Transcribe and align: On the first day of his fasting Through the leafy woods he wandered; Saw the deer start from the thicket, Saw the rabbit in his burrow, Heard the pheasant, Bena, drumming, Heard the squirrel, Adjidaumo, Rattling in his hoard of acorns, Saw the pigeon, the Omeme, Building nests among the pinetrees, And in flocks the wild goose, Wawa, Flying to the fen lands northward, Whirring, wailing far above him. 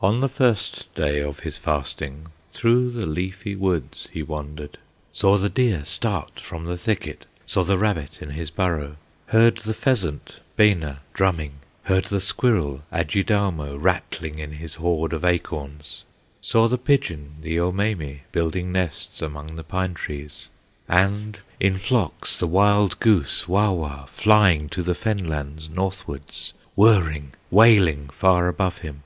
On 0.00 0.20
the 0.20 0.30
first 0.30 0.92
day 0.94 1.20
of 1.20 1.40
his 1.40 1.58
fasting 1.58 2.28
Through 2.52 2.90
the 2.90 3.06
leafy 3.06 3.54
woods 3.54 4.08
he 4.10 4.22
wandered; 4.22 4.78
Saw 5.12 5.36
the 5.36 5.50
deer 5.50 5.84
start 5.84 6.40
from 6.40 6.64
the 6.64 6.78
thicket, 6.78 7.26
Saw 7.46 7.62
the 7.62 7.76
rabbit 7.78 8.20
in 8.22 8.30
his 8.30 8.50
burrow, 8.50 8.96
Heard 9.26 9.58
the 9.58 9.74
pheasant, 9.74 10.40
Bena, 10.56 11.00
drumming, 11.14 11.52
Heard 11.84 12.04
the 12.06 12.18
squirrel, 12.18 12.82
Adjidaumo, 12.90 13.76
Rattling 13.76 14.38
in 14.38 14.52
his 14.52 14.76
hoard 14.76 15.12
of 15.12 15.22
acorns, 15.24 16.02
Saw 16.40 16.66
the 16.66 16.78
pigeon, 16.78 17.34
the 17.42 17.58
Omeme, 17.60 18.20
Building 18.32 18.72
nests 18.72 19.20
among 19.22 19.54
the 19.54 19.62
pinetrees, 19.62 20.48
And 20.88 21.38
in 21.60 21.76
flocks 21.76 22.38
the 22.38 22.48
wild 22.48 22.98
goose, 23.00 23.46
Wawa, 23.46 24.06
Flying 24.08 24.70
to 24.70 24.82
the 24.82 24.94
fen 24.94 25.28
lands 25.28 25.68
northward, 25.68 26.24
Whirring, 26.74 27.32
wailing 27.50 28.08
far 28.08 28.48
above 28.48 28.78
him. 28.78 29.02